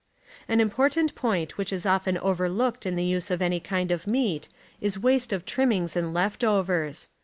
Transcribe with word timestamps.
An 0.47 0.59
important 0.59 1.13
point 1.13 1.59
which 1.59 1.71
is 1.71 1.85
often 1.85 2.17
overlooked 2.17 2.87
in 2.87 2.95
the 2.95 3.03
use 3.05 3.29
of 3.29 3.39
any 3.39 3.59
kind 3.59 3.91
of 3.91 4.07
meat 4.07 4.49
is 4.79 4.97
waste 4.97 5.31
of 5.31 5.45
trimmings 5.45 5.95
and 5.95 6.11
left 6.11 6.43
overs. 6.43 7.07